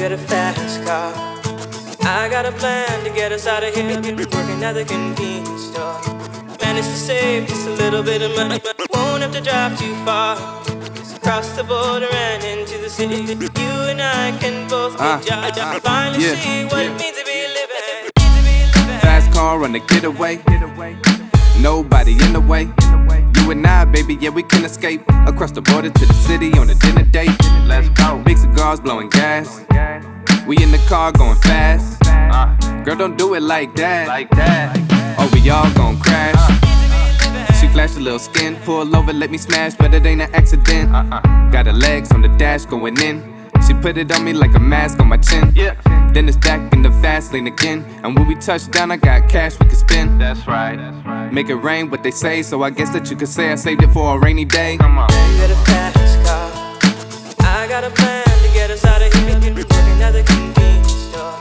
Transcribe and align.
got 0.00 0.12
a 0.12 0.16
fast 0.16 0.82
car. 0.86 1.12
I 2.08 2.26
got 2.30 2.46
a 2.46 2.52
plan 2.52 3.04
to 3.04 3.10
get 3.10 3.32
us 3.32 3.46
out 3.46 3.62
of 3.62 3.74
here. 3.74 4.00
Working 4.00 4.64
at 4.64 4.72
the 4.72 4.84
convenience 4.86 5.64
store. 5.64 6.00
Managed 6.62 6.88
to 6.88 6.96
save 6.96 7.46
just 7.46 7.66
a 7.66 7.72
little 7.72 8.02
bit 8.02 8.22
of 8.22 8.34
money, 8.34 8.58
but 8.64 8.76
won't 8.94 9.22
have 9.22 9.32
to 9.32 9.42
drive 9.42 9.78
too 9.78 9.94
far. 10.06 10.36
Just 10.94 11.18
across 11.18 11.50
the 11.54 11.64
border 11.64 12.08
and 12.10 12.42
into 12.42 12.78
the 12.78 12.88
city. 12.88 13.16
You 13.16 13.72
and 13.92 14.00
I 14.00 14.32
can 14.40 14.66
both 14.70 14.96
get 14.96 15.04
Uh, 15.04 15.50
jobs. 15.50 15.80
Finally 15.80 16.24
yeah, 16.24 16.34
see 16.36 16.64
what 16.64 16.82
yeah. 16.82 16.90
it 16.90 17.00
means 17.00 17.18
to 17.18 17.24
be 17.26 17.38
living. 17.58 18.10
To 18.16 18.42
be 18.46 18.56
living. 18.72 19.00
Fast 19.00 19.30
car 19.34 19.62
on 19.64 19.72
the 19.72 19.80
getaway. 19.80 20.40
Nobody 21.60 22.12
in 22.12 22.32
the 22.32 22.40
way. 22.40 22.70
You 23.36 23.50
and 23.50 23.66
I, 23.66 23.84
baby, 23.84 24.16
yeah, 24.18 24.30
we 24.30 24.44
can 24.44 24.64
escape. 24.64 25.02
Across 25.26 25.52
the 25.52 25.60
border 25.60 25.90
to 25.90 26.06
the 26.06 26.14
city 26.14 26.50
on 26.58 26.70
a 26.70 26.74
dinner 26.74 27.04
date. 27.04 27.49
Let's 27.70 27.88
go. 27.90 28.20
Big 28.24 28.36
cigars 28.36 28.80
blowing 28.80 29.08
gas. 29.08 29.60
We 30.44 30.56
in 30.60 30.72
the 30.72 30.82
car 30.88 31.12
going 31.12 31.40
fast. 31.40 32.02
Girl, 32.84 32.96
don't 32.96 33.16
do 33.16 33.34
it 33.34 33.42
like 33.42 33.76
that. 33.76 34.08
like 34.08 34.28
that. 34.30 34.76
Or 35.20 35.28
we 35.32 35.48
all 35.50 35.70
gon' 35.74 36.00
crash. 36.00 36.40
She 37.60 37.68
flashed 37.68 37.96
a 37.96 38.00
little 38.00 38.18
skin, 38.18 38.56
pull 38.64 38.96
over, 38.96 39.12
let 39.12 39.30
me 39.30 39.38
smash, 39.38 39.74
but 39.74 39.94
it 39.94 40.04
ain't 40.04 40.20
an 40.20 40.34
accident. 40.34 40.92
Uh-uh. 40.92 41.50
Got 41.50 41.66
her 41.66 41.72
legs 41.72 42.10
on 42.10 42.22
the 42.22 42.28
dash 42.42 42.64
going 42.64 43.00
in. 43.00 43.16
She 43.64 43.74
put 43.74 43.96
it 43.96 44.10
on 44.10 44.24
me 44.24 44.32
like 44.32 44.54
a 44.56 44.58
mask 44.58 44.98
on 44.98 45.06
my 45.08 45.18
chin. 45.18 45.52
Yeah. 45.54 45.74
Then 46.12 46.26
it's 46.26 46.38
back 46.38 46.72
in 46.72 46.82
the 46.82 46.90
fast 47.02 47.32
lane 47.32 47.46
again. 47.46 47.84
And 48.02 48.18
when 48.18 48.26
we 48.26 48.34
touch 48.34 48.68
down, 48.72 48.90
I 48.90 48.96
got 48.96 49.28
cash 49.28 49.52
we 49.60 49.66
can 49.66 49.76
spend. 49.76 50.20
That's 50.20 50.44
right. 50.48 50.76
That's 50.76 51.06
right. 51.06 51.32
Make 51.32 51.50
it 51.50 51.56
rain, 51.56 51.88
what 51.88 52.02
they 52.02 52.10
say, 52.10 52.42
so 52.42 52.64
I 52.64 52.70
guess 52.70 52.90
that 52.90 53.10
you 53.10 53.16
could 53.16 53.28
say 53.28 53.52
I 53.52 53.54
saved 53.54 53.84
it 53.84 53.92
for 53.92 54.16
a 54.16 54.18
rainy 54.18 54.44
day. 54.44 54.76
Come 54.78 54.98
on. 54.98 55.08
You 55.10 55.38
got 55.38 55.50
a 55.50 55.56
fast 55.66 56.26
car. 56.26 56.59
Got 57.80 57.92
a 57.92 57.94
plan 57.94 58.24
to 58.44 58.52
get 58.52 58.70
us 58.70 58.84
out 58.84 59.00
of 59.00 59.10
here. 59.10 59.40
Working 59.40 60.02
at 60.04 60.12
the 60.12 60.22
convenience 60.22 60.92
store. 61.08 61.40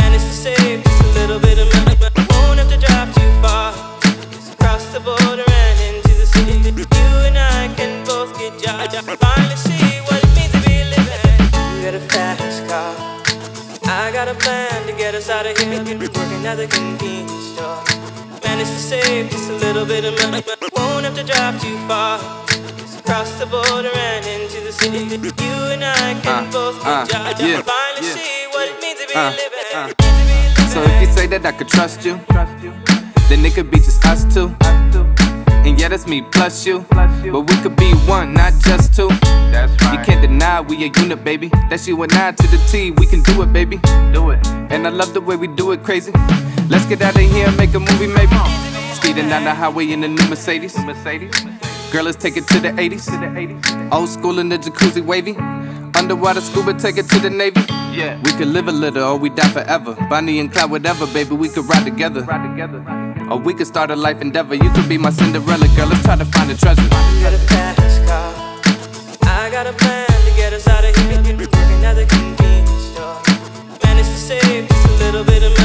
Managed 0.00 0.26
to 0.26 0.34
save 0.34 0.82
just 0.82 1.02
a 1.04 1.06
little 1.20 1.38
bit 1.38 1.56
of 1.56 1.70
money, 1.70 1.94
but 2.00 2.10
won't 2.34 2.58
have 2.58 2.68
to 2.70 2.78
drive 2.82 3.14
too 3.14 3.30
far. 3.38 3.70
Just 4.02 4.54
across 4.54 4.84
the 4.90 4.98
border 4.98 5.46
and 5.46 5.78
into 5.86 6.18
the 6.18 6.26
city. 6.26 6.58
You 6.66 7.08
and 7.30 7.38
I 7.38 7.72
can 7.76 8.04
both 8.04 8.36
get 8.40 8.58
jobs. 8.58 8.90
Finally 9.22 9.54
see 9.54 10.02
what 10.10 10.18
it 10.18 10.30
means 10.34 10.50
to 10.50 10.60
be 10.66 10.82
living. 10.82 11.46
You 11.46 11.86
got 11.86 11.94
a 11.94 12.02
fast 12.10 12.66
car. 12.66 12.90
I 13.86 14.10
got 14.10 14.26
a 14.26 14.34
plan 14.34 14.84
to 14.88 14.92
get 14.94 15.14
us 15.14 15.30
out 15.30 15.46
of 15.46 15.56
here. 15.56 15.78
Working 15.78 16.44
at 16.44 16.56
the 16.56 16.66
convenience 16.66 17.54
store. 17.54 17.86
Managed 18.42 18.74
to 18.74 18.82
save 18.82 19.30
just 19.30 19.48
a 19.48 19.54
little 19.54 19.86
bit 19.86 20.04
of 20.04 20.18
money, 20.26 20.42
but 20.42 20.58
won't 20.74 21.04
have 21.04 21.14
to 21.14 21.22
drive 21.22 21.62
too 21.62 21.78
far. 21.86 22.18
Just 22.78 22.98
across 22.98 23.30
the 23.38 23.46
border 23.46 23.94
and 23.94 24.26
into 24.26 24.58
the 24.66 24.72
city. 24.72 25.37
You 25.68 25.74
and 25.74 25.84
I 25.84 26.14
can 26.22 26.46
Uh, 26.48 26.50
both 26.50 26.80
uh, 26.86 27.04
get 27.04 27.10
jobs. 27.12 27.40
yeah, 27.42 27.60
Finally 27.60 28.08
yeah. 28.08 28.14
see 28.14 28.46
what 28.54 28.68
it 28.68 28.80
means 28.80 28.98
to 29.00 29.06
be 29.06 29.14
Uh, 29.14 29.30
living. 29.36 29.68
uh. 29.76 29.88
To 29.88 29.94
be 29.94 30.04
living. 30.04 30.70
So 30.72 30.82
if 30.82 30.96
you 31.02 31.08
say 31.14 31.26
that 31.26 31.44
I 31.44 31.52
could 31.52 31.68
trust 31.68 32.04
you, 32.06 32.18
then 33.28 33.44
it 33.44 33.52
could 33.54 33.70
be 33.70 33.78
just 33.78 34.02
us 34.06 34.24
two. 34.32 34.48
And 35.66 35.78
yeah, 35.78 35.88
that's 35.88 36.06
me 36.06 36.22
plus 36.22 36.64
you. 36.64 36.86
But 36.88 37.42
we 37.50 37.54
could 37.62 37.76
be 37.76 37.92
one, 38.08 38.32
not 38.32 38.54
just 38.64 38.94
two. 38.96 39.08
That's 39.52 39.70
right. 39.84 39.92
You 39.92 39.98
can't 40.06 40.22
deny 40.22 40.62
we 40.62 40.76
a 40.84 40.88
unit, 41.02 41.22
baby. 41.22 41.50
That's 41.68 41.86
you 41.86 42.00
and 42.02 42.12
I 42.14 42.32
to 42.32 42.46
the 42.46 42.56
T. 42.72 42.92
We 42.92 43.04
can 43.06 43.20
do 43.22 43.42
it, 43.42 43.52
baby. 43.52 43.76
do 44.14 44.30
it. 44.30 44.40
And 44.72 44.86
I 44.86 44.90
love 44.90 45.12
the 45.12 45.20
way 45.20 45.36
we 45.36 45.48
do 45.48 45.72
it 45.72 45.82
crazy. 45.84 46.12
Let's 46.70 46.86
get 46.86 47.02
out 47.02 47.14
of 47.14 47.20
here 47.34 47.46
and 47.48 47.56
make 47.58 47.74
a 47.74 47.80
movie, 47.80 48.06
maybe. 48.06 48.36
Speeding 48.94 49.28
down 49.28 49.44
the 49.44 49.52
highway 49.54 49.92
in 49.92 50.00
the 50.00 50.08
new 50.08 50.26
Mercedes. 50.30 50.78
Mercedes. 50.78 51.34
Girl, 51.92 52.04
let's 52.04 52.16
take 52.18 52.36
it 52.36 52.46
to 52.48 52.60
the 52.60 52.68
80s. 52.72 53.04
To 53.06 53.12
the 53.12 53.26
80s. 53.26 53.92
Old 53.92 54.08
school 54.10 54.38
in 54.38 54.48
the 54.50 54.58
jacuzzi 54.58 55.02
wavy. 55.04 55.34
Underwater 55.98 56.40
scuba, 56.40 56.74
take 56.74 56.96
it 56.96 57.08
to 57.10 57.18
the 57.18 57.28
Navy. 57.28 57.60
Yeah. 57.92 58.20
We 58.22 58.30
could 58.30 58.48
live 58.48 58.68
a 58.68 58.72
little 58.72 59.02
or 59.02 59.16
we 59.16 59.30
die 59.30 59.48
forever. 59.48 59.94
Bonnie 60.08 60.38
and 60.38 60.50
Clyde, 60.52 60.70
whatever, 60.70 61.06
baby, 61.08 61.34
we 61.34 61.48
could 61.48 61.68
ride 61.68 61.84
together. 61.84 62.22
Ride 62.22 62.48
together. 62.50 62.80
Or 63.28 63.38
we 63.38 63.52
could 63.52 63.66
start 63.66 63.90
a 63.90 63.96
life 63.96 64.22
endeavor. 64.22 64.54
You 64.54 64.70
could 64.70 64.88
be 64.88 64.96
my 64.96 65.10
Cinderella 65.10 65.66
girl. 65.74 65.88
Let's 65.88 66.04
try 66.04 66.14
to 66.14 66.24
find 66.24 66.50
a 66.52 66.56
treasure. 66.56 66.82
You 66.82 66.88
got 66.88 67.32
a 67.34 67.38
fast 67.50 68.06
car. 68.06 68.32
I 69.28 69.50
got 69.50 69.66
a 69.66 69.72
plan 69.72 70.06
to 70.06 70.32
get 70.36 70.52
us 70.52 70.68
out 70.68 70.84
of 70.84 70.94
here. 70.94 71.20
Working 71.20 71.84
at 71.84 71.94
the 71.94 72.06
convenience 72.06 72.70
store. 72.94 73.20
Managed 73.82 74.08
to 74.08 74.16
save 74.16 74.68
just 74.68 74.86
a 74.86 75.04
little 75.04 75.24
bit 75.24 75.42
of 75.42 75.57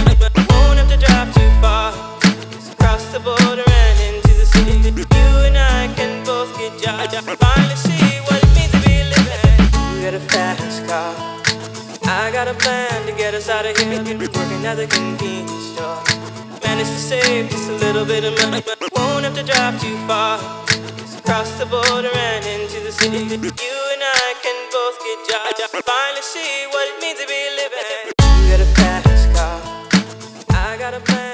I 12.13 12.29
got 12.31 12.47
a 12.47 12.53
plan 12.53 13.07
to 13.07 13.11
get 13.13 13.33
us 13.33 13.49
out 13.49 13.65
of 13.65 13.75
here. 13.75 13.89
Working 13.89 14.65
at 14.69 14.75
the 14.75 14.85
convenience 14.85 15.73
store. 15.73 15.97
Managed 16.61 16.93
to 16.93 17.01
save 17.11 17.49
just 17.49 17.67
a 17.69 17.73
little 17.85 18.05
bit 18.05 18.23
of 18.23 18.37
money, 18.37 18.61
but 18.61 18.77
won't 18.93 19.25
have 19.25 19.33
to 19.33 19.43
drive 19.43 19.81
too 19.81 19.97
far. 20.05 20.37
Just 20.97 21.19
across 21.19 21.49
the 21.57 21.65
border 21.65 22.13
and 22.13 22.45
into 22.45 22.79
the 22.85 22.91
city. 22.91 23.17
You 23.17 23.77
and 23.93 24.03
I 24.21 24.27
can 24.43 24.57
both 24.69 24.97
get 25.01 25.19
jobs. 25.25 25.57
I 25.65 25.81
finally 25.81 26.21
see 26.21 26.53
what 26.69 26.85
it 26.91 27.01
means 27.01 27.19
to 27.19 27.25
be 27.25 27.41
living. 27.57 28.13
You 28.45 28.51
got 28.51 28.61
a 28.61 28.69
fast 28.77 29.25
car. 29.33 29.57
I 30.53 30.77
got 30.77 30.93
a 30.93 30.99
plan. 30.99 31.32